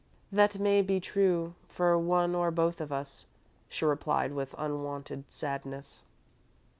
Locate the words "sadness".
5.31-6.01